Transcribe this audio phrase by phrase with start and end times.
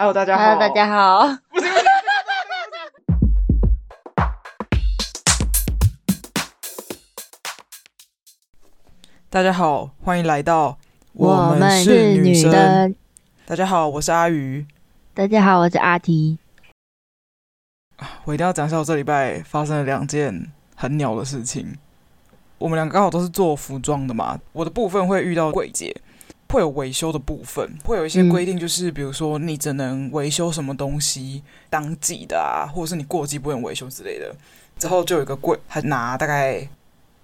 [0.00, 0.44] Hello，大家好。
[0.44, 1.28] Hello，大家好。
[9.28, 10.78] 大家好，欢迎来到
[11.12, 12.96] 我们是女生。
[13.44, 14.66] 大家好，我是阿鱼。
[15.12, 16.38] 大家好，我是阿提。
[18.24, 21.76] 我一定要讲一下，我这礼拜发生了两件很鸟的事情。
[22.56, 25.94] 我们两个刚好都是做服装的嘛，我的部分会遇到柜姐。
[26.50, 34.34] 会有维修的部分，会有一些规定，就是比如说你只能维修什么东西当季的啊，或者是你过季不能维修之类的。
[34.78, 36.68] 之后就有一个柜，他拿大概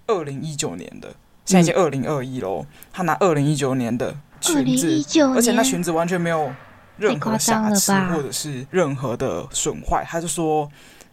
[0.07, 1.09] 二零一九年的，
[1.45, 2.65] 现在已经二零二一喽。
[2.93, 5.03] 他拿二零一九年的裙子，
[5.35, 6.53] 而且那裙子完全没有
[6.97, 10.05] 任何瑕疵或者是任何的损坏。
[10.07, 10.71] 他就说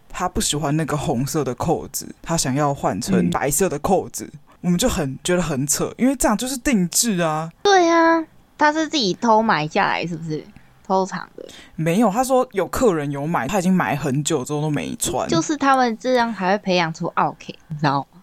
[0.10, 4.30] 他不喜欢那个红色的扣子，他想要换成白色的扣子。
[4.34, 7.52] 嗯我们就很觉得很扯，因为这样就是定制啊。
[7.62, 8.26] 对啊，
[8.58, 10.42] 他是自己偷买下来，是不是
[10.88, 11.46] 偷藏的？
[11.76, 15.28] 没有，他说有客人有买，他已经买很久之后都没穿。
[15.28, 18.22] 就是他们这样才会培养出 OK，，你知道吗？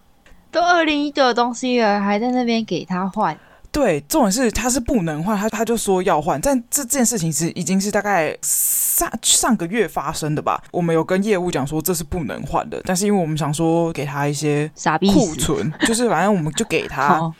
[0.49, 3.37] 都二零一九的东西了，还在那边给他换。
[3.71, 10.61] 对，重点是他是不能换，他他就说要换，但这件事情是已经是大概上上个月发生的吧。
[10.71, 14.69] 我们有跟业务讲说这是不能换的，但是因为我们想说给他一些
[15.13, 17.31] 库存，就是反正我们就给他。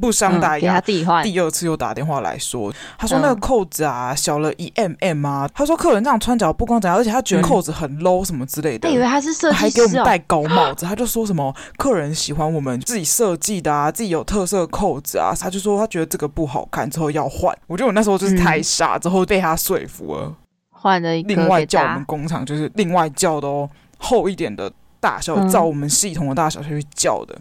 [0.00, 8.88] 不伤大雅，嗯、第二次又打电话来说，他说那个扣子啊、嗯、小了一 mm 啊，他说客人这样穿脚不光怎样，而且他觉得扣子很 low 什么之类的。
[8.88, 17.56] 他、嗯、以为他是设计师、哦，还给我们戴高帽子，他就说什么客人喜欢我们自己设计的啊，自己有特色的扣子啊，他就说他觉得这个不好看，之后要换。
[17.66, 20.34] 我觉得我那时候就是太傻，之后被他说服了，
[20.70, 21.28] 换了一个。
[21.34, 27.36] 另外叫我们工厂就是另外叫的哦，厚一点的大小，照我们系统的大小去叫的。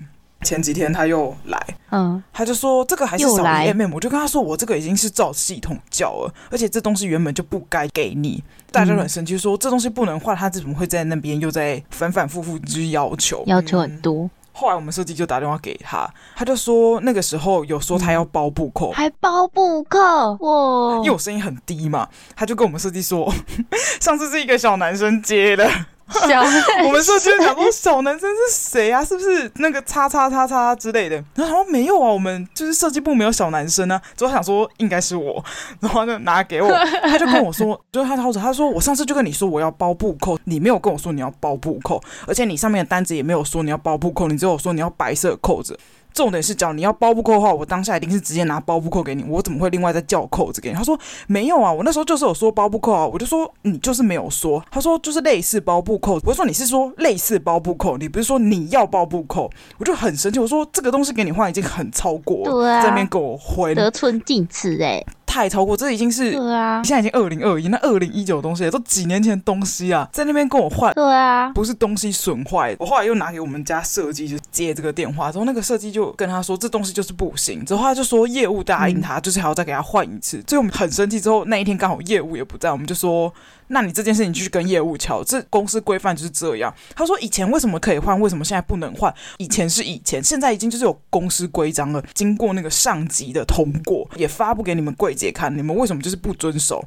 [0.45, 14.23] 前几天他又来，嗯，他就说这个还是少一 mm，我就跟他说我这个已经是照系统叫了，而且这东西原本就不该给你，大家都很生气，说这东西不能换，他怎么会在那边又在反反复复之要求，要求很多。
[14.23, 19.99] 嗯、后来我们设计就打电话给他，他就说那个时候有说他要包布扣，还包布扣？
[19.99, 23.33] 哇，因为我声音很低嘛，他就跟我们设计说，
[23.99, 25.67] 上次是一个小男生接的。
[26.09, 26.41] 小
[26.85, 29.03] 我们说今天讲说小男生是谁啊？
[29.03, 31.15] 是不是那个叉叉叉叉之类的？
[31.35, 34.01] 然后他说没有啊，我们就是设计部没有小男生啊。
[34.15, 35.43] 之后想说应该是我，
[35.79, 36.71] 然后就拿给我，
[37.03, 45.77] 他就跟我说，就是他掏着，他说我上次就跟你说我要包布扣，你没有跟我说你要包布扣，而且你上面的单子也没有说你要包布扣，你只有说你要白色扣子。
[46.15, 50.75] 重点是，讲你要包布扣的话，我当下一定是直接拿包布扣给你，我怎么会另外再叫扣子给你？
[50.75, 54.63] 他说没有啊，我那时候就是有说包布扣啊，我就说你就是没有说。
[54.71, 65.03] 他说就是类似包布扣，我就说你是说类似包布扣，你不是说你要包布扣，我就很生气，我说这个东西给你换已经很超过，对啊，在那边给我回得寸进尺哎。
[65.35, 66.81] 太超过，这已经是对啊！
[66.81, 81.19] 现在已经二零二一，那二零一九的东西都几年前的东西啊，在那边跟我换，对啊，不是东西损坏，我后来又拿给我们家设计就接这个电话，之后那个设计就跟他说这东西就是不行，之后他就说业务答应他，就是还要再给他换一次，所以我们很生气。
[81.19, 83.33] 之后那一天刚好业务也不在，我们就说。
[83.67, 86.73] 那你这件事情去跟业务敲，这公司规范就是这样。
[86.95, 89.13] 他说以前为什么可以换，为什么现在不能换？
[89.37, 96.85] 以前是以前，现在已经就是有公司规章了，经过那个上级的通过，也发布给你们柜姐看，你们为什么就是不遵守？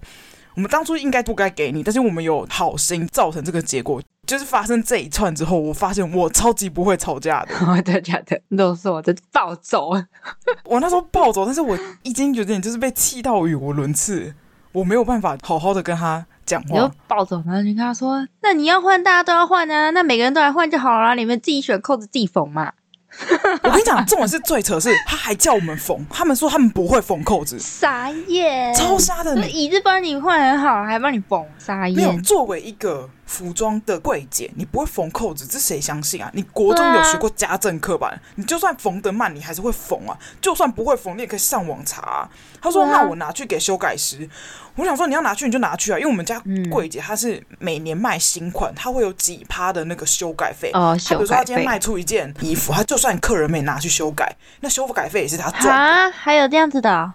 [0.55, 7.55] 我们当初应该不该给你，但是我们有好心造成这个结果，就是发生这一串之后，我发现我超级不会吵架的。
[7.83, 8.41] 真的假的？
[8.57, 9.91] 都是我的暴走。
[10.65, 14.35] 我那时候暴走，但是我已经有点就是被气到语无伦次，
[14.73, 16.27] 我没有办法好好的跟他。
[16.69, 19.91] 你就抱走，然后你跟他说：“那你要换，大家都要换啊！
[19.91, 22.73] 那每个人都来换就好了，你们自己选扣子，自己缝嘛。
[23.65, 29.49] ”我跟你讲，这种是最扯，是他还叫我们缝，他们说他们不会缝扣子，傻眼，超瞎的。
[29.49, 31.97] 椅子帮你换很好，还帮你缝，傻眼。
[31.97, 36.31] 没有，作为一个服装的柜姐，你不会缝扣子，这谁相信啊？
[36.33, 38.09] 你国中有学过家政课吧？
[38.09, 40.17] 啊、你就算缝得慢，你还是会缝啊。
[40.41, 42.29] 就算不会缝，你也可以上网查、啊。
[42.61, 44.29] 他说：“啊、那我拿去给修改师。”
[44.75, 50.71] 我想说，你要拿去你就拿去啊，因为我们家柜姐她是每年卖新款，她会有几趴的那个修改费。
[50.73, 51.17] 哦，修改费。
[51.17, 55.77] 比如说她今天卖出一件衣服，她就算客人没拿去修改，那修改费也是她赚。
[55.77, 57.13] 啊，还有这样子的、哦？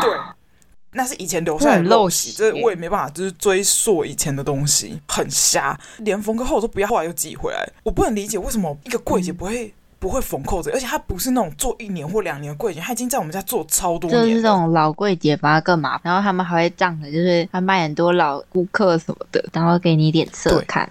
[0.00, 0.10] 对，
[0.98, 5.78] 那是以前留下来的陋习，这我也没办法，就是追溯以前的东西，很瞎。
[5.98, 9.72] 连缝个扣都不要，后来又寄回来，我不能理解为什么一个柜姐不会。
[10.00, 14.22] 不会缝扣子，而且他不是那种做一年或两年的柜姐，他已经在我们家做超多年。
[14.22, 16.02] 就是这种老柜姐，反而更麻烦。
[16.04, 20.88] 然后他们还会这样的，就是他卖很多老顾客什么的，然后给你脸色看。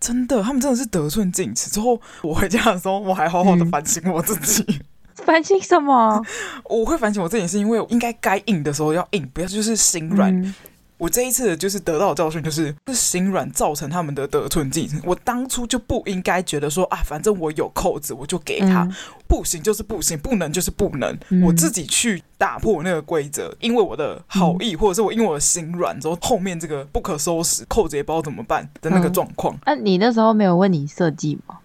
[0.00, 1.70] 真的，他们真的是得寸进尺。
[1.70, 4.64] 之后我回家的时候，我还好好的反省我自己。
[4.66, 4.80] 嗯、
[5.26, 6.22] 反省什么？
[6.64, 10.34] 我会反省我自己，是因为应该该硬的时候要硬，不要就是心软。
[10.34, 10.54] 嗯
[10.98, 14.98] 我这一次就是得到的教训，就是是心软造成他们的得寸进尺。
[15.04, 18.94] 我当初就不应该觉得说啊，反正我有扣子，我就给他，嗯、
[19.28, 23.54] 不行就是不行，不能就是不能，嗯、我自己去打破那个规则。
[23.60, 29.54] 因为我的好意，嗯、或者是我因为我的心软之后，后面这个不可收拾，扣子也不知道怎么办的那个状况。
[29.66, 31.58] 那、你那时候没有问你设计吗？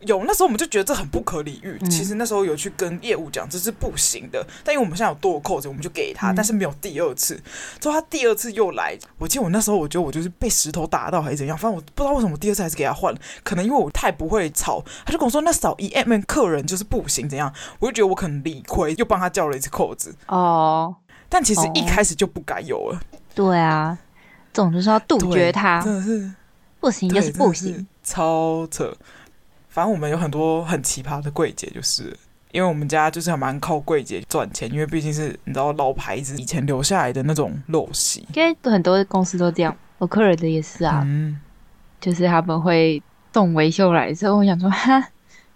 [0.00, 1.76] 有，那时候我们就觉得这很不可理喻。
[1.80, 7.40] 嗯、其实那时候有去跟业务讲这是不行的，但因为我们现在有多个扣子，我们就给他，嗯、但是没有第二次。
[7.78, 20.14] 之后他第二次又来，我记得我那时候我觉得我就是被石头打到还是怎样，反正我不知道为什么我第二次还是给他换了，可能因为我太不会吵，他就跟我说那少一 mm 客人就是不行怎样，我就觉得我可能理亏，又帮他叫了一次扣子。
[20.26, 20.94] 哦，
[21.28, 23.00] 但其实一开始就不该有了。
[23.34, 23.98] 对啊，
[24.52, 26.32] 这种就是要杜绝他，真的是
[26.80, 28.96] 不行就是不行，超扯。
[29.70, 32.14] 反正我们有很多很奇葩的柜姐，就是
[32.50, 38.26] 因为我们家就是还蛮靠柜姐赚钱，因为毕竟是你知道老牌子以前留下来的那种陋习。
[38.34, 41.40] 因为很多公司都这样，我客人的也是啊，嗯、
[42.00, 43.00] 就是他们会
[43.32, 45.08] 送维修来之后，我想说哈，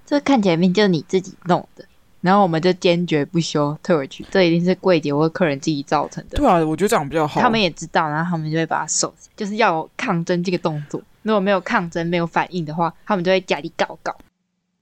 [0.06, 1.84] 这看起来明明就是你自己弄的，
[2.20, 4.24] 然后我们就坚决不修，退回去。
[4.30, 6.36] 这一定是柜姐或客人自己造成的。
[6.36, 7.40] 对啊，我觉得这样比较好。
[7.40, 11.02] 他们也知道，然后他们就会把它收，就是要有抗争这个动作。
[11.24, 14.16] 如果没有抗争、没有反应的话，他们就会家里搞搞。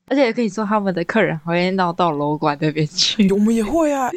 [0.09, 3.33] 而且可以说，他们的客人还会闹到楼管那边去。
[3.33, 4.11] 我们也会啊，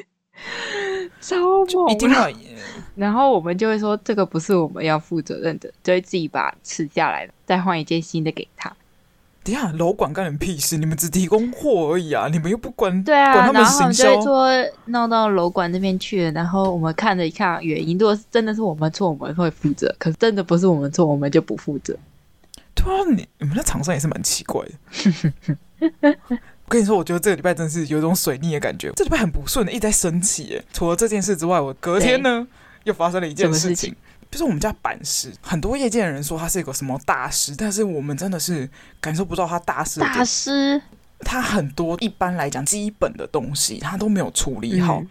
[1.22, 1.92] 超猛！
[1.92, 2.36] 一定会。
[2.96, 8.76] 然后我们就会说，这个不是我们要负责任的，就会自己把吃下来，再换一件新的给他。
[9.44, 10.76] 等下，楼管干你们屁事？
[10.76, 12.28] 你们只提供货而已啊！
[12.32, 13.04] 你们又不管。
[13.04, 14.50] 对啊，管他们然后我们就会说
[14.86, 21.96] 闹到楼管那边去了，然后我们看了一看原因，如果是真的是我们错，我们会负责；可是真的不是我们错，我们就不负责。
[22.76, 25.58] 对啊，你你们那厂商也是蛮奇怪的。
[26.66, 28.92] 我跟你说，我觉得这个礼拜真的是有一种水逆的感觉。
[28.96, 30.64] 这礼拜很不顺的，一直在生气耶。
[30.74, 32.48] 除了这件事之外，我隔天呢
[32.84, 33.96] 又发生了一件事情，事情
[34.32, 38.70] 就是我们家板师，很多业界的人说他是一个什么大师，但是我们真的是
[39.00, 40.00] 感受不到他大师。
[40.00, 40.82] 大师，
[41.20, 45.00] 他很多一般来讲基本的东西他都没有处理好。
[45.00, 45.08] 嗯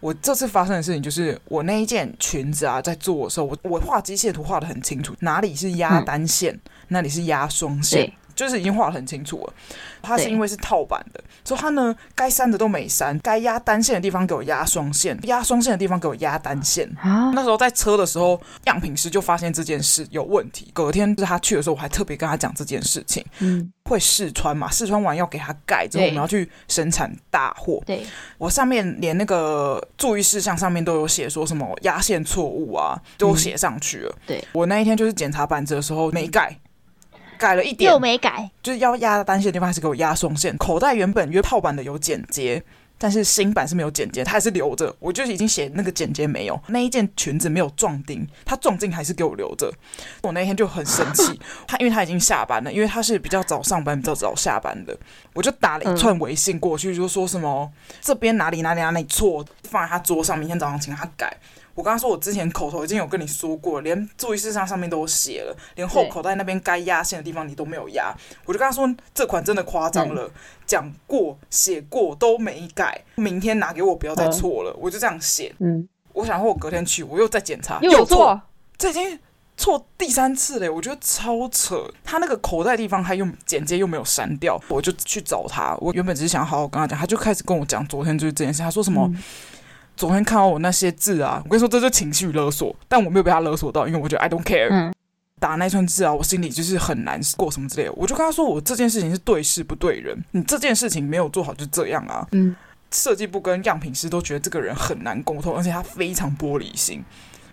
[0.00, 8.10] 我这次发生的事情就是，我那一件裙子啊，在做的时候，我我画机械图画的很清楚，哪里是压单线，嗯、哪里是压双线。
[8.40, 9.52] 就是已经画得很清楚了，
[10.00, 16.90] 它是因为是套版的，所以它呢该删的都没删，该压单线的地方给我压双线，压双线的地方给我压单线。
[17.02, 20.70] 啊，那时候在车的时候，样品师就发现这件事有问题。
[20.72, 23.22] 隔天是他去的时候，我还特别跟他讲这件事情。
[23.40, 24.70] 嗯，会试穿嘛？
[24.70, 27.82] 试穿完要给他盖，之后我们要去生产大货。
[27.84, 28.06] 对，
[28.38, 34.10] 我上面连那个注意事项上面都有写说什么压线错误啊，都写上去了。
[34.10, 36.56] 嗯、对，我那一天就是检查板子的时候没盖。
[37.40, 40.56] 改了一点，又没改，就是要压单线的地方还是给我压双线。
[40.58, 42.62] 口袋原本约套版的有剪接，
[42.98, 44.94] 但是新版是没有剪接，它还是留着。
[45.00, 49.72] 我就已经写那个剪接没有，那一件裙子没有撞钉，它撞钉还是给我留着。
[50.22, 54.94] 我那天就很生气， 他因为他已经下班了，因为他是比较早上班、比较早下班的，
[55.32, 57.72] 我就打了一串微信过去，就说什么
[58.02, 61.34] 这边哪里哪里哪里错，放在他桌上，明天早上请他改。
[61.74, 68.14] 我刚刚说，我之前口头已经有跟你说过，连注意事项上面都写了，连后口袋那边该压线的地方你都没有压。
[68.44, 70.30] 我就跟他说，这款真的夸张了，
[70.66, 74.72] 讲、嗯、过写过都没改，明天拿给我不要再错了。
[74.72, 75.54] 嗯、我就这样写。
[75.60, 78.40] 嗯，我想说，我隔天去，我又再检查，又错，
[78.76, 79.18] 这已经
[79.56, 81.88] 错第三次了，我觉得超扯。
[82.04, 85.76] 他那个口袋地方还用剪接又没有删掉，我就去找他。
[85.80, 89.08] 我原本只是想好好跟他讲，他就开始跟我讲昨天就是这件事，他说什么？
[89.14, 89.22] 嗯
[90.00, 94.70] 昨天看到我那些字啊，我跟你说，这是情绪勒索，但我没有被他勒索到，因为我觉得 I don't care。
[94.70, 94.90] 嗯，
[95.38, 97.92] 打那串字啊，我心里就是很难过什么之类的。
[97.92, 102.26] 我就跟他说，我这件事情是对事不对人，你这件事情没有做好就这样啊。
[102.32, 102.56] 嗯，
[102.90, 107.04] 设计部跟样品师都觉得这个人很难沟通，而且他非常玻璃心，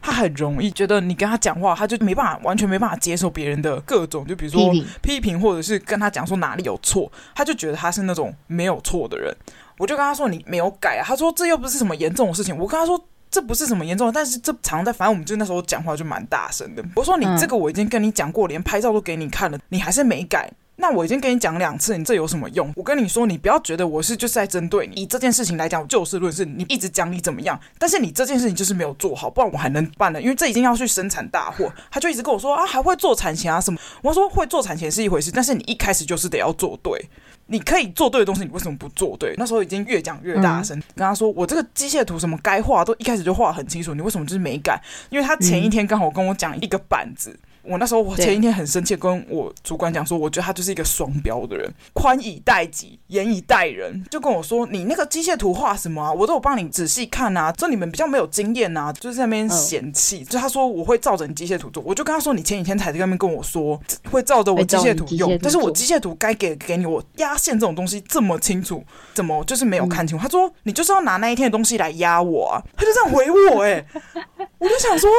[0.08, 9.36] 他很容易觉得你跟他讲话，他就没办法，完全没办法接受别人的各种，就比如说批评，或者是跟他讲说哪里有错，他就觉得他是那种没有错的人。
[9.78, 12.58] 我就跟他说，你没有改啊，他说这又不是什么严重的事情。
[12.58, 12.98] 我跟他说，
[13.30, 16.82] 这不是什么严重的，但是这常在，反正我们就那时候讲话就蛮大声的。
[16.96, 20.50] 我说，你这个我已经跟你讲过，连拍照都给你看了，你还是没改。
[20.80, 22.72] 那我已经跟你讲两次，你这有什么用？
[22.76, 25.02] 我跟你说，你不要觉得我是就是在针对你。
[25.02, 30.22] 以这件事情来讲，就事论事，你一直讲你怎么样，但是你这件事情就是没有做好，不然我还能办呢？
[30.22, 33.80] 因为这已经要去生产大货，他就一直跟我说啊，还会做产前啊什么。
[34.02, 37.10] 我说会做产前是一回事，但是你一开始就是得要做对。
[37.50, 39.34] 你可以做对的东西，你为什么不做对？
[39.38, 44.80] 那时候已经越讲越大声，嗯、跟他说我这个机械图什么该画都一开始就画很清楚，你为什么就是没改？
[45.10, 47.40] 因为他前一天刚好跟我讲一个板子。
[47.68, 56.12] 我那时候我前一天很生气，跟我主管讲说，我觉得他就是一个双标的人，宽以待己，严以待人，就跟我说，你那个机械图画什么啊？
[56.12, 60.24] 我都有帮你仔细看啊，就你们比较没有经验啊，就是在那边嫌弃。
[60.24, 68.84] 就他说我会照着你机械图做，我就跟他说，你前几天才在那边跟我说会照着我机械图用，但是我机械图该给给你，我压线这种东西这么清楚，
[69.14, 70.24] 怎么就是没有看清楚？
[70.24, 73.86] 他说你就是要拿那一天的东西来压我啊，他就这样回我哎、欸，
[74.60, 75.10] 我就想说。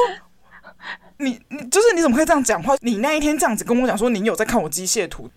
[1.18, 2.76] 你你就是你怎么可以这样讲话？
[2.80, 5.28] 你那一天这样子跟我讲说你有在看我机械图，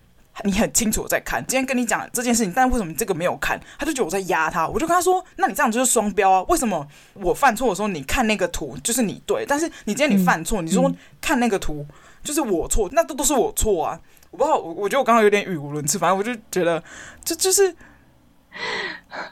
[0.44, 1.44] 你很清楚我在看。
[1.46, 3.60] 今天跟你讲这件事情，但为什么你这个没有看？
[3.78, 6.42] 他就觉得我在压他，我就跟他说：那你这样就是双标啊！
[6.48, 11.84] 为什么我犯错的时候你看那个图就是你对，但是你今天你犯错，你说看那个图
[12.22, 14.00] 就是我错，那都都是我错啊！
[14.30, 16.82] 我不知道，我我觉得我刚刚有点语无伦次，反正我就觉得
[17.24, 17.74] 这就，就是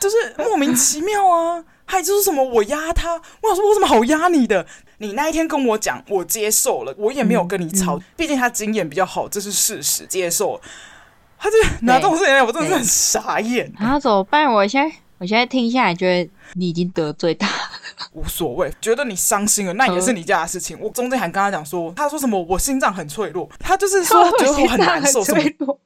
[0.01, 1.65] 就是莫名其妙啊！
[1.87, 4.67] 还就是什么我压他，我想说我怎么好压你的？
[5.03, 10.61] 你那一天跟我讲，我接受了，我也没有跟你吵，毕、竟他经验比较好，这是事实，接受。
[11.39, 13.73] 他就拿这种事情来，我真的是很傻眼。
[13.81, 14.47] 然后怎么办？
[14.53, 17.49] 我现在我现在听下来，觉得你已经得罪他。
[18.13, 20.77] 无所谓，觉得你伤心了，那也是你家的事情。
[20.81, 25.41] 我中间还跟他讲说，他说什么我心脏很脆弱，他就是说觉得我很难受什么。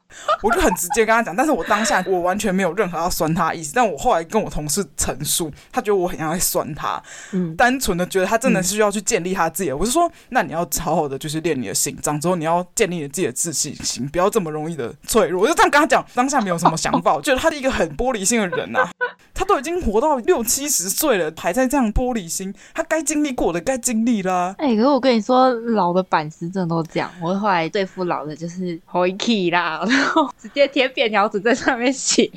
[0.42, 3.72] 我就很直接跟他讲，但是我当下我完全没有任何要酸他的意思。
[3.74, 7.02] 但我后来跟我同事陈述，他觉得我很像在酸他，
[7.32, 9.76] 嗯，单纯的觉得他真的是需要去建立他自己的。
[9.76, 15.42] 我是说，那你要好好的就是练你的心脏，之后你要建立你自己的自信心，不要这么容易的脆弱。
[15.42, 18.90] 我就这样跟他讲，当下没有什么想法，我觉得他是一个很玻璃心的人呐、啊。
[19.36, 24.54] 他都已经活到六七十岁了，还在这样玻璃心，他该经历过的该经历啦。
[24.58, 27.10] 哎、欸，可是我跟你说，老的板子真的都这样。
[27.20, 29.84] 我后来对付老的就是回气啦。
[29.90, 32.30] 然后直接贴便条纸在上面写。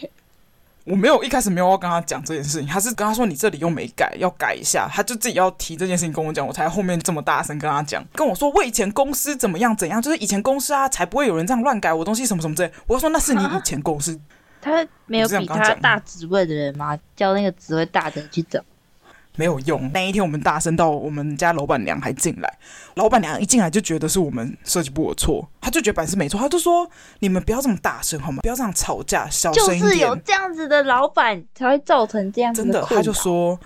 [0.84, 12.72] 我没有一开始没有要跟他讲这件事情，他是跟他说，你这里又没改，要改一下，他就自己要提这件事情跟我讲，我才后面这么大声跟他讲，跟我说我以前公司怎么样怎样，就是以前公司啊才不会有人这样乱改我东西什么什么之类。
[12.88, 14.18] 我就说那是你 以前公司，
[14.68, 16.98] 他没有比他大职位的人吗？
[17.16, 18.60] 叫那个职位大的去找。
[19.36, 19.92] 没有用。
[19.94, 22.58] 那一天我们大声到我们家老板娘还进来，
[22.96, 28.40] 老板娘一进来就觉得是我们设计部的错，他就觉得板是没错，他就说你们不要这么大声好吗？
[28.42, 29.82] 不要这样吵架，小声一点。
[29.82, 32.74] 就是有这样子的老板才会造成这样子的。
[32.74, 33.60] 真的，他就说。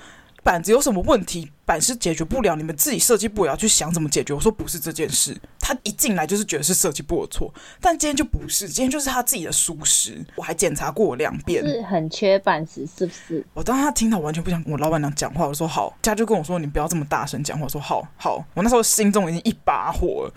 [0.43, 1.51] 板子有什么问题？
[1.65, 4.33] 板是解决不了，你们自己设计部也要去想怎么解决。
[4.33, 10.19] 我说不是这件事，他一进来就是觉得是设计部的错，但今天就不是，今天就是他自己的疏失。
[10.35, 13.45] 我还检查过两遍，是很缺板子，是不是？
[13.53, 17.63] 我当时他听到完全不想跟我老板娘讲话，我说好，家就跟我说你不要这么大声讲话。
[17.65, 20.29] 我说好好，我那时候心中已经一把火，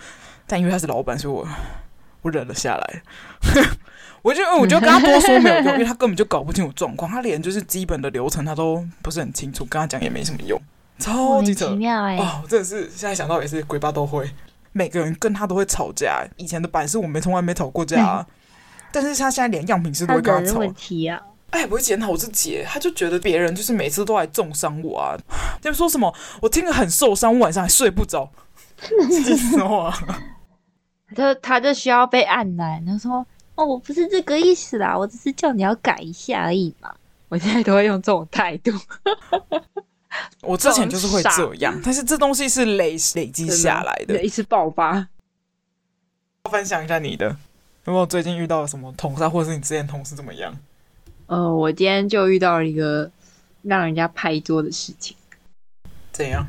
[0.47, 1.49] 但因为他是老板，所以我
[2.23, 3.03] 我忍了下来。
[4.25, 10.59] 我就我就跟他 多说没有用，因为他根本就搞不清楚状况，他连就是基本的流程他都不是很清楚，跟他讲也没什么用，
[10.99, 11.67] 超级扯。
[11.67, 14.31] 哦，真的是现在想到也是鬼爸都会，
[14.73, 16.27] 每个人跟他都会吵架。
[16.39, 18.27] 以前的版是我们从来没吵过架，啊，
[18.91, 20.59] 但是他现在连样品师都会跟他吵。
[20.61, 21.21] 问题啊！
[21.51, 25.15] 哎，不会检讨我自己，他就觉得别人就是每次都来重伤我啊，
[25.61, 28.31] 就说什么我听了很受伤，我晚上还睡不着，
[29.11, 29.93] 气死我。
[31.15, 33.27] 他他就需要被按奶，他说。
[33.55, 36.95] 哦，我不是这个意思啦，我只是叫你要改一下而已嘛。
[37.29, 38.73] 我现在都会用这种态度。
[40.43, 45.09] 我之前就是会这样，但是这东西是累累积下来的，一次爆发。
[46.51, 47.27] 分享一下你的，
[47.85, 50.57] 有没有最近遇到了什么同事，或者是你之前同事怎么样？
[51.27, 53.11] 呃，我今天就遇到了一个
[53.63, 55.17] 让人家拍桌的事情。
[56.13, 56.47] 怎样？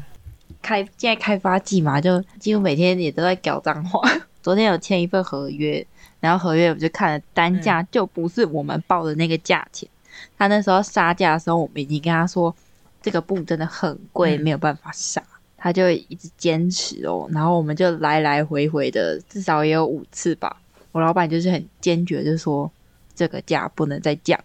[0.61, 4.01] 开现在开发季嘛，就几乎每天也都在搞脏话。
[4.43, 5.85] 昨天有签一份合约。
[6.25, 9.87] 然后合约我就看了单价，就不是我们报的那个价钱。
[9.87, 12.53] 嗯、他那时候杀价的时候，我们已经跟他说
[13.01, 15.21] 这个布真的很贵，嗯、没有办法杀。
[15.57, 20.57] 他就一直坚持哦，然后我们就来来回回的，至少也有五次吧。
[20.91, 22.71] 我老板就是很坚决，就说
[23.15, 24.39] 这个价不能再降。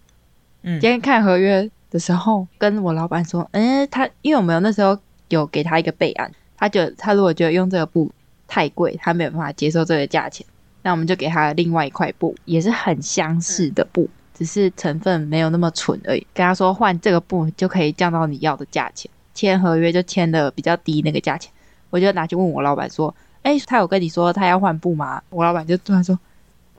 [0.63, 8.11] 嗯，今天看合约的时候，跟我老板说，嗯，他因为我们有那时候有给他一个备案，他觉得他如果觉得用这个布
[8.49, 10.47] 太贵，他没有办法接受这个价钱。
[10.83, 16.27] 那我们就给他另外一块布，也是很相似的布，嗯、只是成分没有那么纯而已。
[16.33, 21.53] 跟他说换这个布就可以降到你要的价钱，签合约就签的比较低那个价钱。
[21.91, 26.19] 我就拿去问我老板说：“哎、欸，他有跟你说他要换布吗？”我老板就突然说：“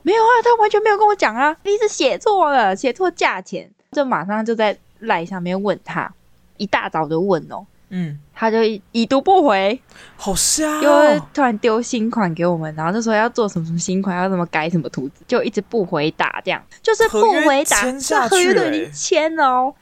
[0.02, 6.10] 没有啊，他完全没有跟我讲啊，你是写错了，写错价钱。”就马上就在赖上面问他，
[6.56, 7.66] 一大早就问哦。
[7.94, 8.58] 嗯，他就
[8.92, 9.78] 已读不回，
[10.16, 19.74] 好香、哦，又突然丢新款给我们，然后就说要做什么什么新款，要怎么改什么图纸，就一直不回答，这样就是不回答，这合约都已经签了哦。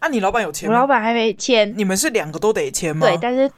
[0.00, 0.74] 啊，你老板有签吗？
[0.74, 3.06] 我老板还没签，你们是两个都得签吗？
[3.06, 3.50] 对，但是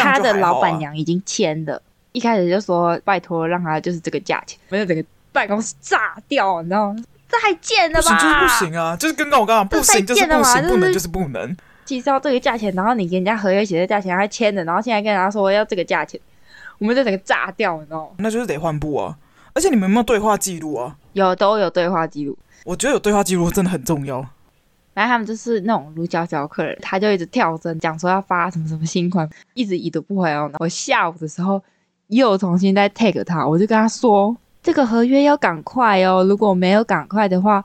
[0.00, 7.04] 他的老板娘已经签了，一开始就说拜托让他就是这个价钱，没有整个办公室炸掉，你知道吗？
[7.28, 8.02] 再见了吧！
[8.02, 11.56] 不行就是不行啊，就是跟我刚刚不行就是不行，不能就是不能。
[11.90, 16.20] 介绍这个价钱，然后你跟人家合约写的价钱还签的，然后现在跟人家说要这个价钱，
[16.78, 18.10] 我们就整个炸掉，你知道吗？
[18.18, 19.18] 那就是得换布啊！
[19.54, 20.96] 而且你们有没有对话记录啊？
[21.14, 22.38] 有，都有对话记录。
[22.64, 24.24] 我觉得有对话记录真的很重要。
[24.94, 30.48] 然后他们就是那种如胶小客人，他就一直跳针讲说要发什么什么新款，一直已读不回哦。
[30.60, 31.60] 我下午的时候
[32.06, 37.64] 又重新再 take 他，我就跟他说这个合约要赶快哦，如果没有赶快的话，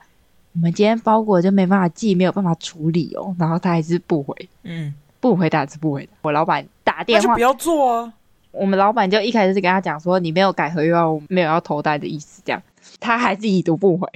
[0.55, 3.35] 我们今天包裹就没办法寄，没有办法处理哦。
[3.37, 4.33] 然后他还是不回，
[4.63, 6.11] 嗯，不回答是不回答。
[6.21, 8.13] 我老板打电话，就不要做啊。
[8.51, 12.61] 我们老板就一开始是跟他讲说，你没有改合约哦，我没有要投单的意思，这样
[13.01, 14.07] 他还是已读不回。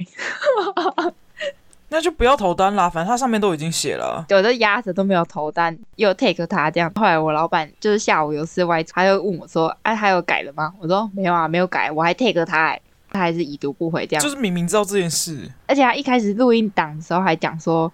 [1.92, 6.90] 那就不要投单啦，反正他上面都已经写了， 有的压着都没有投单，又 take 他这样。
[6.94, 17.92] 后来我老板就是下午有事外出，他又问我说：“哎、啊，还有改了吗？”我说：“没有啊，没有改，我还 take 他、欸，他还是已读不回这样。”就是明明知道这件事，而且他一开始录音档的时候还讲说：“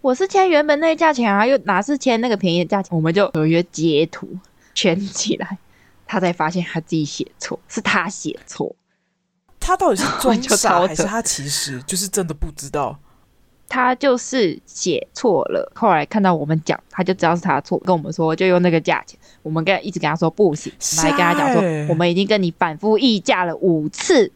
[0.00, 4.28] 我是签原本那个价钱啊，又哪是签那个便宜的价钱？”我们就合约截图
[4.74, 5.58] 圈起来，
[6.06, 8.74] 他才发现他自己写错，是他写错。
[9.60, 12.98] 他到底是装傻还是他其实就是真的不知道？
[13.66, 19.18] 他就是写错了，后来看到我们讲，他就知道是他的错，跟我们说就用那个价钱。
[19.42, 24.30] 我们跟一直跟他说不行，我们还跟他讲说，我们已经跟你反复议价了五次，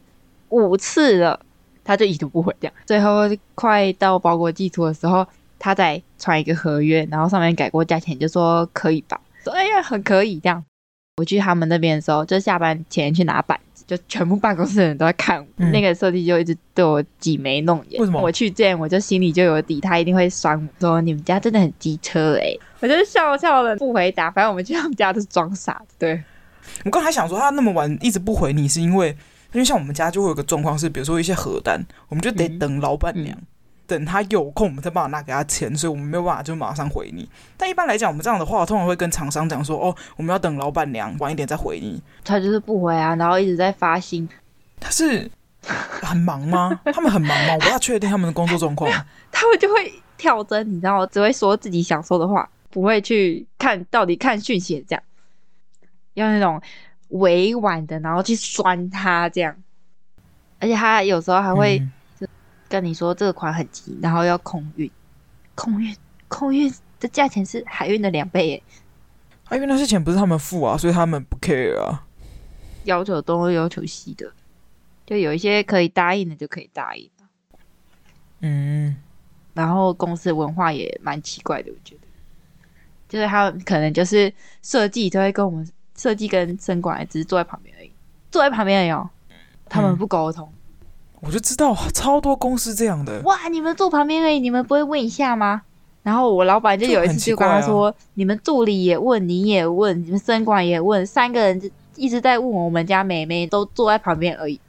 [0.50, 1.38] 五次了，
[1.84, 2.74] 他就已读不回这样。
[2.86, 3.22] 最后
[3.54, 5.26] 快到包裹寄出的时候，
[5.58, 9.20] 他再传一个合约，然后上面改过价钱，就说可以吧？
[9.44, 10.64] 说哎呀，很可以这样。
[11.16, 13.84] 我去他们那边的时候，就下班前去拿板子。
[13.88, 17.98] 就全部办公室的人都在看我，嗯、那个设计就一直对我挤眉弄眼。
[17.98, 18.20] 为什么？
[18.20, 22.60] 我去见，我就心里就有底，他一定会酸我，说你们家真的很机车哎、欸。
[22.80, 25.86] 我就笑笑的不回答，反正我们去他们家都是装傻的。
[25.98, 26.22] 对，
[26.84, 29.16] 我刚才想说他那么晚一直不回你，是因为
[29.52, 33.36] 因为像我们家就会有个状况是，比如说一些核单，我们就得等老板娘。
[33.36, 33.46] 嗯嗯
[33.88, 37.26] 等他有空，我们再帮他拿给他钱，所以我们没有办法就马上回你。
[37.56, 44.28] 但一般来讲，我们这样的话，通常会跟厂商讲说：“哦，我们要等老板娘晚一点再回你。”他就是不回啊，然后一直在发信。
[44.78, 45.30] 他是
[45.62, 46.78] 很忙吗？
[46.92, 47.54] 他们很忙吗？
[47.54, 48.92] 我不太确定他们的工作状况。
[49.32, 51.06] 他们就会跳针，你知道吗？
[51.06, 55.02] 只会说自己想说的话，不会去看到底看讯息这样，
[56.12, 56.60] 要那种
[57.08, 59.56] 委婉的，然后去酸他这样。
[60.58, 61.92] 而且他有时候还会、嗯。
[62.70, 64.90] 跟你说这个款很急，然后要空运，
[65.54, 65.96] 空运
[66.28, 68.62] 空运的价钱是海运的两倍耶。
[69.52, 72.04] 因为那些钱不是他们付啊，所以他们不 care 啊。
[72.84, 74.30] 要求东要求西的，
[75.06, 77.10] 就有一些可以答应的就可以答应。
[78.40, 78.94] 嗯，
[79.54, 82.00] 然后公司文化也蛮奇怪的，我觉得，
[83.08, 85.66] 就是他们可能就是设计都会跟我们
[85.98, 87.92] 设计跟生管只是坐在旁边而已，
[88.30, 89.10] 坐在旁边而已哦，
[89.68, 90.48] 他们不沟通。
[90.50, 90.54] 嗯
[91.20, 93.48] 我就知道超多公司这样的哇！
[93.48, 95.62] 你们坐旁边而已，你们不会问一下吗？
[96.04, 104.60] 然后我老板就有一次就跟他说：“啊、你们助理也问，你也问，你们生管也问，三个人就一直在问我们家妹妹，都坐在旁边而已。”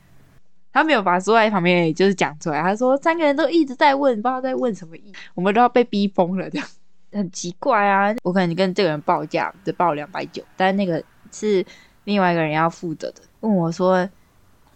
[0.74, 6.68] 他没有把坐在旁边而已就是讲出来，他说三个人都一直在问，不知道在问什么意思，我们都要被逼疯了，这样
[7.12, 8.12] 很奇怪啊！
[8.24, 11.66] 我可能跟这个人报价只报两百九，但那个是
[12.04, 14.08] 另外一个人要负责的，问我说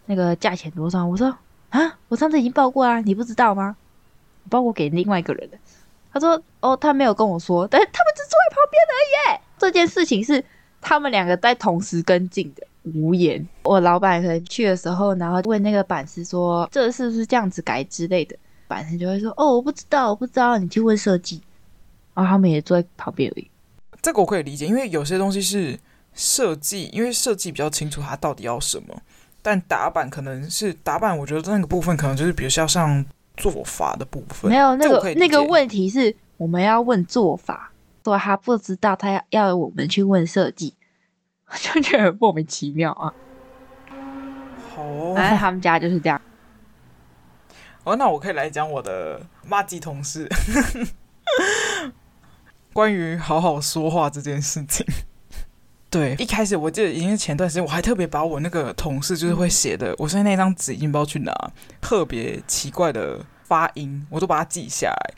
[0.05, 1.05] 那个价钱多少？
[1.05, 1.35] 我说。
[1.73, 1.97] 啊！
[2.07, 3.75] 我上次已经报过啊，你不知道吗？
[4.47, 5.57] 报过给另外一个人的。
[6.11, 8.93] 他说：“哦，他没有跟我说，但是他们只坐在旁边而
[9.35, 9.41] 已。
[9.57, 10.45] 这件事情是
[10.79, 12.63] 他们两个在同时跟进的，
[12.93, 13.43] 无言。
[13.63, 18.37] 我老板可能去的时候，然后问那个板师说：‘这是不是这样子改之类的？’
[18.69, 21.41] 板师就会说：‘哦，我不知道，我不知道，你去问设计。’
[22.13, 23.49] 然后他们也坐在旁边而已。
[23.99, 25.79] 这个我可以理解，因为有些东西是
[26.13, 29.01] 设计，因为设计比较清楚他到底要什么。”
[29.45, 34.49] 但打板可能是打板，我觉得那个部分可能就是比如像像做法的部分。
[34.49, 37.73] 没有那个那个问题是我们要问做法，
[38.05, 40.73] 说他不知道，他要要我们去问设计，
[41.59, 43.13] 就觉得很莫名其妙啊。
[44.73, 46.21] 好哦，反正他们家就是这样。
[47.83, 50.29] 哦，那我可以来讲我的骂鸡同事，
[52.71, 54.85] 关于好好说话这件事情。
[55.93, 61.31] 对，一开始我记得已经是前段时间，我还特别把我那个同事就是会写的，我现在那张纸已经不知道去哪，
[61.79, 65.13] 特别奇怪的发音，我都把它记下来，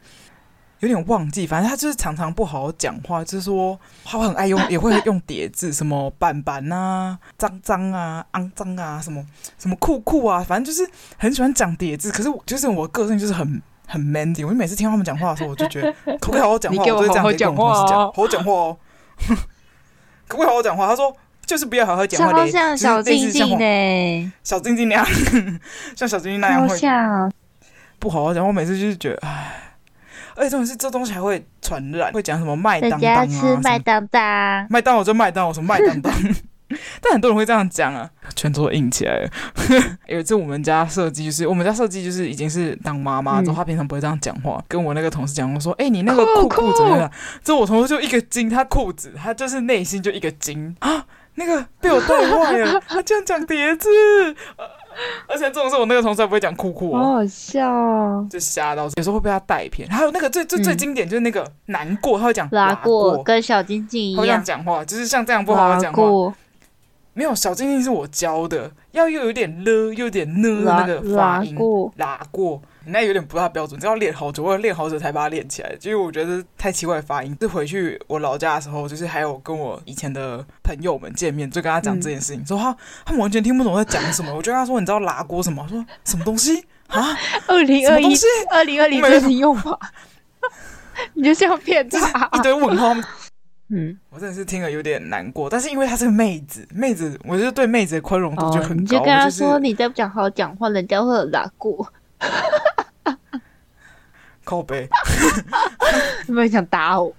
[0.81, 1.47] 有点忘记。
[1.47, 9.25] 反正他就是常常不好好讲话，就是说他很爱用，也会用叠字，什么板板啊、脏脏啊、肮脏啊、什么
[9.57, 10.85] 什么酷酷啊，反正就是
[11.17, 12.11] 很喜欢讲叠字。
[12.11, 16.83] 可是就是我个性就是很很 mandy，我就每次听他们讲话的时候，我就觉得 可不可以好好讲话？
[16.83, 18.77] 我就这样跟我同事讲，好好讲话哦。
[20.27, 20.87] 可不可以好好讲话？
[20.87, 22.33] 他说就是不要好好讲话。
[22.33, 25.05] 超像小静静呢，小静静那样，
[25.95, 27.31] 像小静静那样会像
[27.99, 28.45] 不好好讲。
[28.45, 29.61] 我每次就是觉得，哎，
[30.35, 36.11] 而且重点是这东西还会传染，会讲什么麦当当啊，吃麦当当，麦当劳就麦当劳，什么麦当当。
[36.99, 39.29] 但很多人会这样讲啊，拳头硬起来了。
[40.07, 44.63] 有一次我们家设计就是，我们家设计就是已经是当妈妈之后，他平常不会这样讲话。
[44.67, 47.11] 跟我那个同事讲，我说：“哎、欸，你那个裤裤怎么样？”
[47.43, 53.89] 之后我同事就一个惊，他裤子他就是内心就一个惊啊，那个被我带坏了，他这样讲叠字。
[55.27, 58.89] 而且这种事，我那个同事还不会讲裤裤，好好笑哦，就吓到。
[58.95, 59.89] 有时候会被他带偏。
[59.89, 66.01] 还有那个最最最经典就是那个难过，他会讲拉过，跟小晶晶一样讲话，就是像这样不好好讲话。
[67.17, 71.55] 没有，小静静是我教的，要又有点了，又有点呢那个发音，
[71.95, 75.73] 拉过，你那有点不大标准，要练好久，我要练好久才把它练起来。
[75.81, 77.35] 因为我觉得太奇怪的发音。
[77.39, 82.75] 是回去我老家的时候，就是还有跟我以前的朋友们见面，就跟他讲这件事情，嗯、说他
[83.05, 84.35] 他们完全听不懂我在讲什么。
[84.35, 85.65] 我就跟他说，你知道拉过什么？
[85.69, 87.17] 说什么东西 啊？
[87.47, 88.13] 二零二一，
[88.51, 89.79] 二零二零最新用法，
[91.15, 92.93] 你就这样骗他，一堆问号。
[93.69, 98.81] 嗯，我真的是听了有点难过，但是因为她是个妹子，妹子，我就对妹子的宽容度就很高。
[98.81, 101.91] 你就跟她说，你再不讲好好讲话，人家会有难过。
[104.43, 104.87] 靠北，
[106.27, 107.11] 有没有想打我？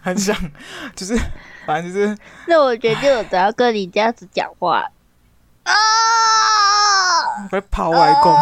[0.00, 0.36] 很想，
[0.94, 1.18] 就是，
[1.66, 2.16] 反正就是。
[2.46, 4.88] 那我决定，我只要跟你这样子讲话
[5.64, 5.72] 啊！
[7.50, 8.32] 会跑外公。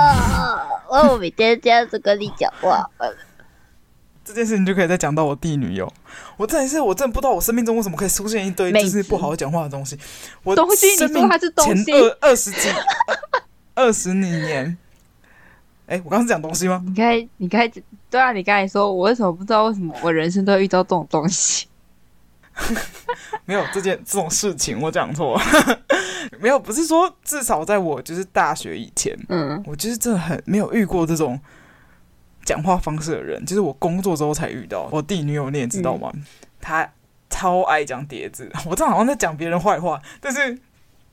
[0.89, 2.89] 我每天这样子跟你讲话。
[4.29, 5.91] 这件事情就可以再讲到我弟女友，
[6.37, 9.99] 我真的是，我真的不知道我生命中为什么可以出现一堆就是不好好讲话的东西。
[10.43, 11.85] 我东西，你说它是东西？
[11.85, 12.69] 前二二十几
[13.75, 14.77] 二十几年，
[15.87, 16.85] 哎，我刚刚是讲东西吗？
[16.87, 17.67] 你该你该
[18.11, 21.67] 对啊，你刚才说我为什么不知道为什么我人生都会遇到这种东西？
[23.47, 25.41] 没有这件这种事情，我讲错，
[26.39, 31.41] 没有，不是说至少在我就是大学以前，嗯，我就是真的很没有遇过这种。
[32.49, 34.89] 讲话方式的人，就是我工作之后才遇到。
[34.91, 36.11] 我弟女友你也知道吗？
[36.15, 36.25] 嗯、
[36.63, 36.91] 他
[37.29, 40.59] 超爱讲叠字， 我这好像在讲别人坏话，但是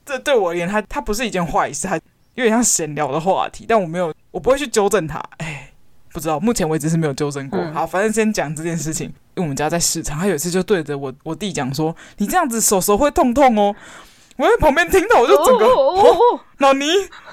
[0.06, 2.00] 这对我而言，他他不是一件坏事，他
[2.36, 3.66] 有点像闲聊的话题。
[3.68, 5.22] 但我没有，我不会去纠正他。
[5.40, 5.72] 哎，
[6.14, 7.60] 不知道，目前为止是没有纠正过。
[7.60, 9.08] 嗯、好，反正先讲这件事情。
[9.08, 13.76] 因为我们家在市场，他有一次就对着我我弟讲说：“你这样子手手会痛痛哦。”
[14.38, 16.86] 我在旁边听到，我就整个哦，老尼，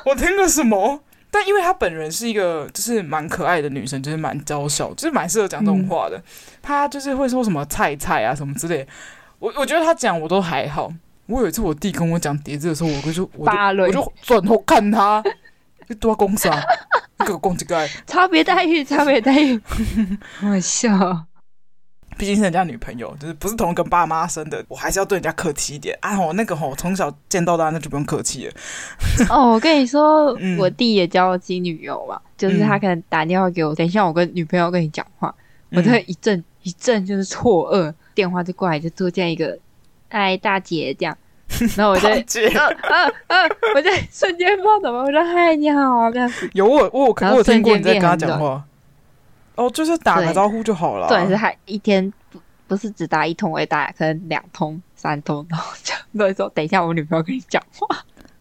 [0.05, 1.01] 我听了什么？
[1.33, 6.23] 但因为她本人是一个就是蛮可爱的女生，就是蛮娇小，就是蛮适合讲这种话的。
[6.61, 8.87] 她、嗯、就是会说什么菜菜啊什么之类的。
[9.39, 10.93] 我我觉得她讲我都还好。
[11.27, 15.23] 我有一次我弟跟我讲叠字的时候，我就我就我就转头看他，
[15.89, 16.63] 你多公司啊，
[17.19, 19.59] 你给我讲这个差别待遇，差别待遇，
[20.45, 21.27] 我笑。
[22.23, 26.21] 毕竟是人家女朋友，就是不是同一个爸妈生的，我还是要对人家客气一点啊！
[26.21, 28.53] 我那个吼，从小见到大，那就不用客气了。
[29.29, 35.35] 哦，我跟你说，嗯、我弟也交了新女友嘛，就是他可能打电话给我，等一下我跟女朋友跟你讲话，
[35.71, 39.59] 嗯、我就会一阵一阵就是错愕，电话就过来就做这样一个
[40.11, 41.19] 哎大姐这样，
[41.77, 46.49] 然后我就姐呃呃呃，我就瞬间不知道怎么，我说嗨你好啊这样子。
[46.53, 48.63] 有我我我有听过你在跟他讲话。
[49.55, 51.09] 哦，就是打个招呼就好了。
[51.09, 57.87] 对，是还一天不不是只打一通，我也打可能两通、三通，然后讲，所以说等一下我女朋友跟你讲话。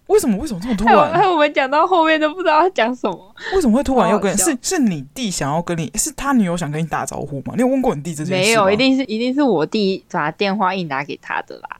[0.07, 0.37] 为什么？
[0.37, 1.13] 为什么这么突然？
[1.13, 3.35] 还有我们讲到后面都不知道要讲什么。
[3.55, 4.37] 为什么会突然要跟？
[4.37, 5.89] 是是你弟想要跟你？
[5.95, 7.53] 是他女友想跟你打招呼吗？
[7.55, 8.49] 你有问过你弟这件事？
[8.49, 11.77] 没有，一定是一定是我弟把电话硬拿给他的啦。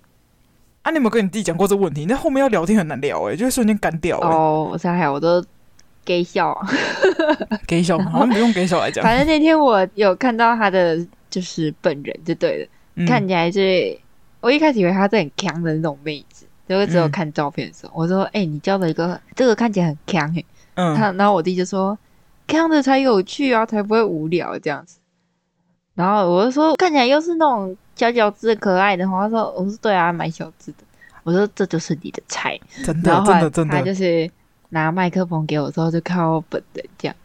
[0.83, 2.05] 啊，你有没有跟你弟讲过这个问题？
[2.05, 4.27] 那后面要聊天很难聊哎、欸，就会瞬间干掉、欸。
[4.29, 5.43] 哦，我猜还我都。
[6.03, 6.57] 给笑，
[7.67, 9.03] 给笑，好像不用给笑来讲。
[9.03, 10.97] 反正那天我有看到他的
[11.29, 13.97] 就是本人就对了，嗯、看起来是，
[14.39, 20.43] 我一开始以为他是很强的那种妹子，结果只有看照片的时候，嗯、我说：“哎、欸，你交了一个这个看起来很强哎。”
[20.75, 21.97] 嗯，他然后我弟就说
[22.47, 24.97] ：“强的才有趣啊，才不会无聊这样子。”
[25.95, 30.77] 然后我就说：“看起来又是那种小小只可爱的。”他说：“我说对啊，蛮小只的。”
[31.23, 34.29] 我说：“这就是你的菜。”真的，真的，真的，他就是。
[34.71, 37.15] 拿麦克风给我之后，就看我本人这样，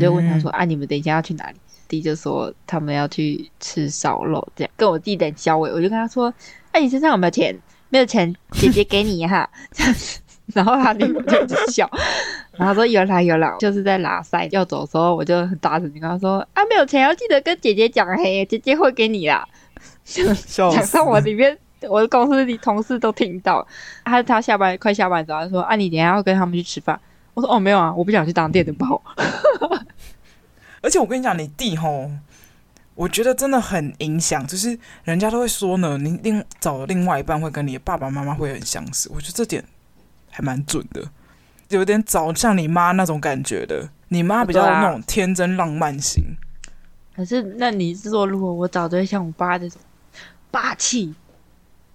[0.00, 1.56] 就问他说：“嗯、啊，你们等一下要去哪里？”
[1.88, 6.32] 弟就说：“他们要去吃烧肉。”这样跟我弟等交尾，我就跟他说
[6.70, 7.58] ：“哎、啊，你身上有没有钱？
[7.88, 10.20] 没有钱，姐姐给你哈。”这样子，
[10.54, 11.90] 然后他就就笑，
[12.52, 19.48] 然后说：“有啦有啦，就是在拉塞要走的时候，我就很大声就跟他说：‘啊，没有钱，要记得跟姐姐讲，嘿，姐姐会给你啦。
[20.04, 23.66] ’讲到我里面。”我的公司里同事都听到，
[24.04, 26.98] 他他下班快下班之后，他说：“啊，你等下要跟他们去吃饭。”
[27.34, 29.00] 我说：“哦，没有啊，我不想去当电灯泡。”
[30.82, 32.10] 而且我跟你讲，你弟吼，
[32.94, 39.62] 我觉得真的很影响，就是人家都会说呢，你另找另外一半会跟你的爸爸妈妈会很相似，我觉得这点
[40.30, 41.02] 还蛮准的，
[41.68, 46.24] 有点找像你妈那种感觉的，你妈比较那种天真浪漫型。
[47.14, 49.78] 可是那你是说，如果我找对像我爸这种
[50.50, 51.14] 霸气，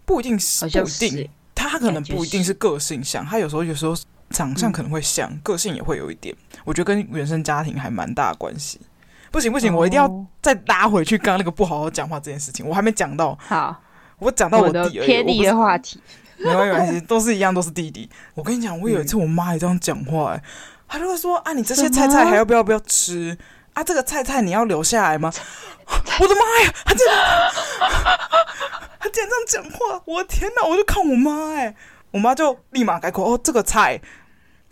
[0.05, 3.95] 不一定是，不一定，他可能不一定是个性像，他有时候有时候。
[4.31, 8.81] 长相可能会像，嗯、个性也会有一点，我觉得跟原生家庭还蛮大的关系。
[9.29, 13.37] 不行不行，我一定要再拉回去刚刚那个不好好讲话这件事情，我还没讲到。
[13.39, 13.79] 好，
[14.17, 16.01] 我讲到我弟而已，偏离的话题，
[16.39, 18.09] 没关系，没关系，都是一样，都是弟弟。
[18.33, 20.41] 我跟你讲，我有一次我妈也这样讲话、欸，哎、嗯，
[20.87, 23.37] 她就会说啊，你这些菜菜还要不要不要吃
[23.75, 23.83] 啊？
[23.83, 25.31] 这个菜菜你要留下来吗？
[26.19, 27.15] 我的妈呀，他竟然，
[28.99, 30.67] 他竟然这样讲话，我的天哪！
[30.67, 31.75] 我就看我妈、欸，哎。
[32.11, 33.99] 我妈就立马改口哦，这个菜，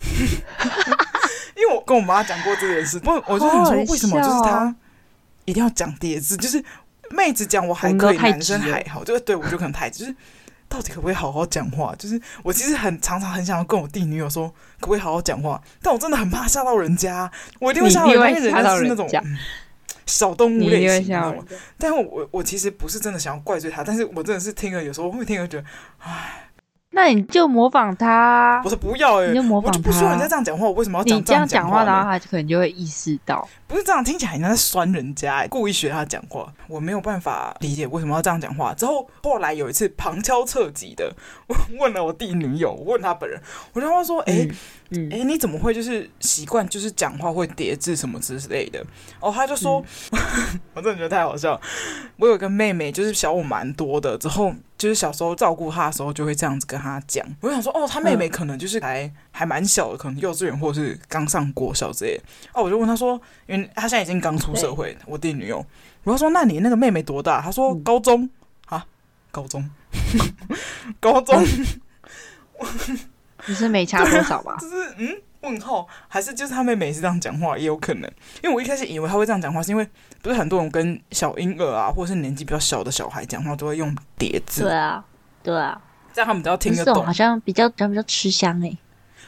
[0.00, 4.74] 因为我跟我妈讲过这件事，不，我就想说为什么就是他
[5.44, 6.64] 一定要讲叠字，就是
[7.10, 10.16] 妹子讲我还可以，男生还好，就对我就可能太就是
[10.74, 11.94] 到底可不可以好好讲话？
[11.96, 14.48] 就是我其实很常常很想要跟我弟女友说，
[14.80, 15.62] 可不可以好好讲话？
[15.80, 19.08] 但我真的很怕吓到人家，我一定会吓到人家，因为人家是那种
[20.04, 21.16] 小动物类型，
[21.78, 25.64] 但是我我我其实不是真的想要怪罪他，但是我真的是听了有时候会听了觉得，
[26.00, 26.40] 唉。
[26.94, 29.78] 那你就模仿他，不是不要哎、欸，你就模仿他。
[29.78, 31.80] 我就不说人家这样讲话，我为什么要讲这样讲话？
[31.80, 36.50] 你这样讲话，然后他可能就会意识到，不是这样听起来，人家在酸人家、欸，故意学他讲话。
[36.68, 38.72] 我没有办法理解为什么要这样讲话。
[38.72, 41.12] 之后后来有一次旁敲侧击的，
[41.48, 43.40] 我问了我弟女友，我问他本人，
[43.72, 44.44] 我就问说，哎、欸。
[44.44, 44.56] 嗯
[44.90, 48.84] 嗯，哎、欸，你怎么会就是习惯就是讲话会叠字什么之类的？
[49.18, 50.20] 哦，他就说，嗯、
[50.74, 51.58] 我真的觉得太好笑。
[52.18, 54.54] 我有个妹妹，就是小我蛮多的，之后
[54.84, 57.26] 就是小时候照顾他的时候，就会这样子跟他讲。
[57.40, 62.22] 我想说，哦，他妹妹可能就是还、嗯、还蛮小的，可能幼稚园或是刚上国小之类的。
[62.52, 65.64] 哦，我就问他说，因为他现在已经刚出社会，我弟女友。
[66.02, 67.40] 我就说，那你那个妹妹多大？
[67.40, 68.28] 他说高中
[68.66, 68.84] 啊，
[69.30, 69.70] 高中，
[71.00, 71.42] 高中。
[73.48, 74.56] 你是没差多少吧？
[74.60, 78.10] 就是嗯，问号还是就是他妹妹是这样讲话也有可能，
[78.42, 79.88] 因为我一开始以为他会这样讲话，是因为
[80.22, 84.62] 不是很多人跟小婴儿啊，或者是年纪比较小的小孩讲话都会用叠字。
[84.62, 85.04] 对啊，
[85.42, 85.80] 对啊，
[86.12, 88.78] 这样他们都要听得懂，好像比较比较比较吃香哎、欸。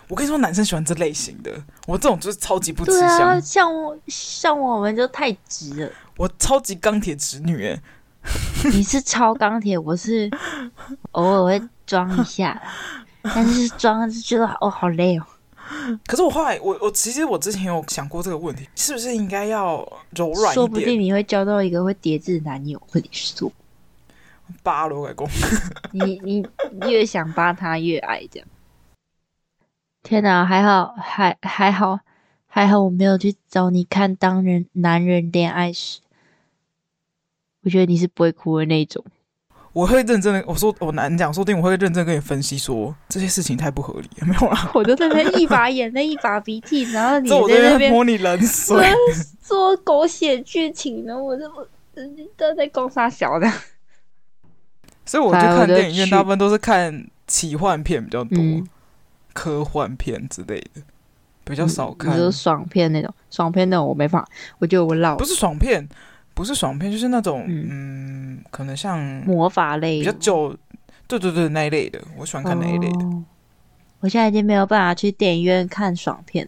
[0.08, 1.52] 我跟你说，男生喜欢这类型的，
[1.86, 3.18] 我这种就是超级不吃香。
[3.18, 7.80] 对啊，像我像我们就太直了，我超级钢铁直女哎。
[8.72, 10.28] 你是超钢铁，我是
[11.12, 12.60] 偶尔会装一下。
[13.22, 15.26] 但是装就觉得哦好累哦，
[16.06, 20.54] 可是我后来我我其实我之前有想过这个问题，是不是应该要柔软一点？
[20.54, 23.52] 说不定你会交到一个会叠字的男友，或者说
[24.62, 25.28] 扒罗外公。
[25.92, 26.46] 你你
[26.88, 28.48] 越想扒他越爱这样。
[30.02, 31.98] 天哪，还好还还好
[32.46, 36.00] 还好我没有去找你看当人男人恋爱时，
[37.62, 39.04] 我觉得你是不会哭的那种。
[39.76, 44.70] 我会认真的，我说我难讲，说不定我会认真跟你分析说这些事情太不合理， 没有啦。
[44.72, 48.90] 我就在那一把眼泪一把鼻涕，然后你在那边泼 你冷水，
[49.42, 51.68] 说狗血剧情呢，我就我
[52.38, 53.46] 都在攻杀小的。
[55.04, 58.66] 所以我就看电影院，大部分都是看奇幻片比较多，嗯、
[59.34, 60.80] 科幻片之类的
[61.44, 62.16] 比较少看。
[62.16, 64.26] 就是爽片那种，爽片那种我没法，
[64.58, 65.86] 我觉得我老不是爽片。
[66.36, 70.54] 不是爽片，就是那种嗯，嗯，可能像魔法类，比较旧，
[71.08, 73.04] 对对对，那一类的，我喜欢看那一类的。
[73.06, 73.24] 哦。
[74.00, 76.46] 我现在已经没有办法去电影院看爽片。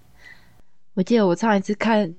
[0.93, 2.15] 我记得我上一次看，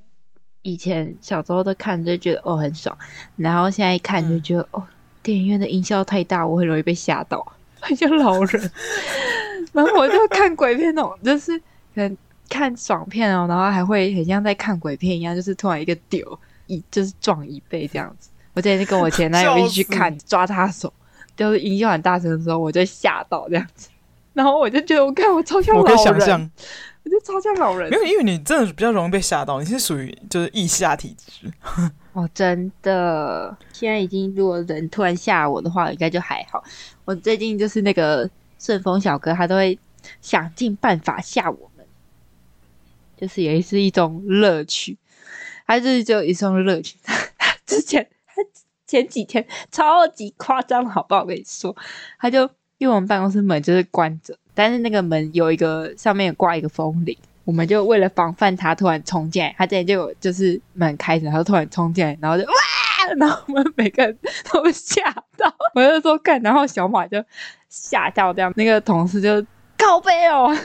[0.64, 2.98] 以前小时候都看就觉得哦很爽，
[3.36, 4.84] 然后现在一看就觉得、嗯、哦，
[5.22, 7.46] 电影院的音效太大，我很容易被吓到，
[7.80, 8.72] 很像老人。
[9.72, 11.56] 然后我就看鬼片那种，就是
[11.94, 12.18] 可能
[12.50, 16.40] 看爽片哦，然后还会很像在看鬼片一样，就是突然一个丢。
[16.70, 20.94] 一就是撞一倍这样子，我之前跟我前男友一起去看，抓他手，
[21.36, 23.90] 就是音效很大声的时候，我就吓到这样子，
[24.34, 26.52] 然后我就觉得我看我超像老人，我可以想象，
[27.04, 31.52] 我就超像老人，没有，因为你真的比较容易被吓到，你是属于就是易吓体质。
[32.14, 36.64] 哦，真的，现在已经如果人突然吓我的话，应该就还好。
[37.06, 38.30] 我最近就是那个
[38.60, 39.78] 顺丰小哥，他都会
[40.22, 41.86] 想尽办法吓我们，
[43.18, 44.98] 就是也是一种乐趣。
[45.70, 47.00] 他就是只有一双热情。
[47.04, 47.16] 他
[47.64, 48.34] 之前他
[48.88, 51.22] 前几天超级夸张，好不好？
[51.22, 51.76] 我跟你说，
[52.20, 52.42] 他就
[52.80, 62.54] 因为我们办公室门就是关着，但是那个门有一个上面挂一个风铃，我们就为了防范他突然冲进来，他之前就有就是门开着，他就突然冲进来，然后就哇，
[63.20, 64.18] 然后我们每个人
[64.52, 65.04] 都吓
[65.38, 67.24] 到，我就说干，然后小马就
[67.70, 69.46] 吓到这样，那个同事就
[69.78, 70.58] 靠背哦。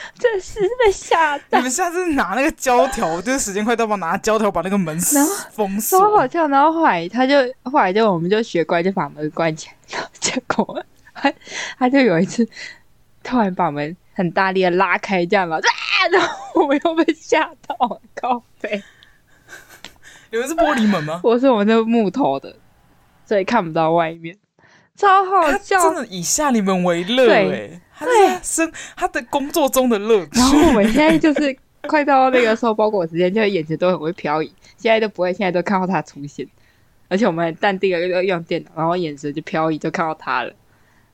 [0.18, 1.58] 真是被吓到。
[1.58, 4.98] 你们下次拿那个胶条，就是时间快到，把拿胶条把那个门
[5.52, 5.98] 封锁。
[5.98, 10.04] 超好笑，然后后来他就后来就我们就学乖，就把门关起来。
[10.18, 10.84] 结果
[11.14, 11.32] 他
[11.78, 12.46] 他就有一次
[13.22, 15.58] 突然把门很大力的拉开，这样嘛，
[16.12, 18.82] 然后我们又被吓到，靠北。
[20.30, 21.20] 你们是玻璃门吗？
[21.24, 22.54] 我是我们的木头的，
[23.26, 24.36] 所以看不到外面。
[24.96, 30.38] 超好笑，真的以吓你们为乐哎，他在生他的工作中的乐趣。
[30.38, 31.54] 然后我们现在就是
[31.86, 36.46] 快到那个收包裹时间，就眼前都很会飘移，现在都不会，现在都看到他出现，
[37.08, 40.52] 而且我们很淡定的用电脑，然后眼神就飘移，就看到他了。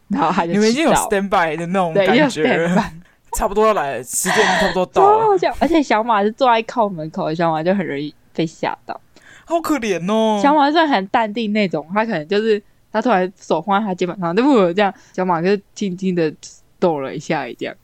[0.08, 2.70] 然后他就你们已经有 stand by 的那种感觉，
[3.36, 5.38] 差不多要来了，时间差不多到了。
[5.58, 9.00] 而且小马是坐在靠门口的，小马就很容易被吓到，
[9.44, 10.40] 好可怜哦。
[10.40, 12.62] 小马算很淡定那种，他可能就是。
[12.92, 14.72] 他突然手放在他肩膀上，对不？
[14.72, 16.32] 这样小马就轻轻的
[16.78, 17.74] 抖了一下，这样。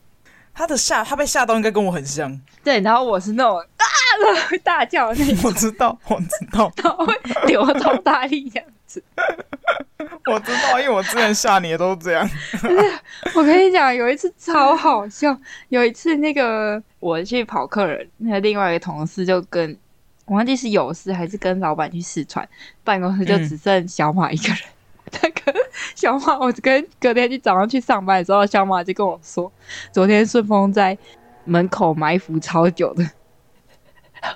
[0.55, 2.39] 他的吓，他被吓到，应该跟我很像。
[2.63, 3.85] 对，然后我是那种啊，
[4.51, 5.37] 会大叫那种。
[5.49, 9.03] 我知道，我知道，他会流超大力这样子。
[10.31, 12.29] 我知道，因为我之前吓你的都是这样。
[13.35, 15.35] 我跟你讲，有一次超好笑。
[15.71, 19.75] 有一次，那个我去跑客人，那个另外一个同事就跟
[20.27, 22.47] 我忘记是有事还是跟老板去试穿，
[22.85, 24.59] 办公室就只剩小马一个人。
[26.03, 29.53] 小马，我跟隔天去早上去上班的时候，小马就跟我说，
[29.93, 30.99] 昨天顺丰在
[31.45, 33.09] 门口埋伏超久的，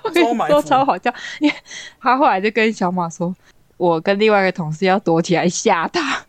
[0.01, 1.55] 我跟你说超好笑，因为
[1.99, 3.35] 他后来就跟小马说，
[3.75, 6.25] 我跟另外一个同事要躲起来吓他，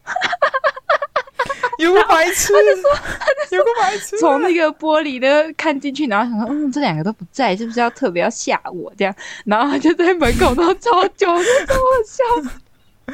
[1.79, 2.53] 有个白痴，
[3.53, 9.15] 有个白痴，从那个玻璃的看进去，然后想说，嗯，这两个都不在，是不是要特别要吓我这样？
[9.45, 12.51] 然后他就在门口都超久，就超好笑。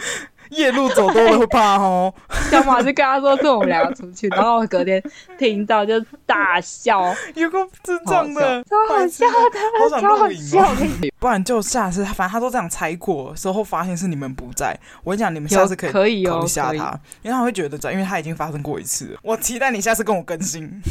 [0.55, 2.13] 夜路走多了会怕哦。
[2.51, 5.03] 小马就跟他说：“是我们两个出去。”然后我隔天
[5.39, 11.11] 听到就大笑，有个智障的，超好笑的，好想录影哦。
[11.19, 14.79] 不然就下次，反正他都这样猜过，时候发现是你们不在。
[15.03, 19.19] 我跟你讲，你们下次可以可以哦，吓他，因为他会觉得在，因为他已经发生过一次。
[19.23, 20.71] 我期待你下次跟我更新。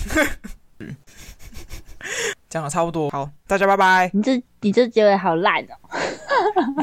[2.50, 4.12] 讲的差不多，好，大家拜拜。
[4.14, 5.78] 你这你这结尾好烂哦，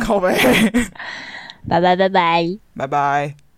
[0.00, 0.34] 靠北。
[1.70, 3.40] 拜拜拜拜，拜拜。